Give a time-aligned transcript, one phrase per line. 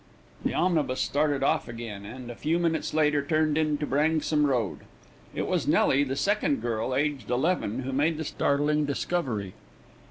[0.43, 4.79] The omnibus started off again, and a few minutes later turned into Branksome Road.
[5.35, 9.53] It was Nelly, the second girl, aged eleven, who made the startling discovery.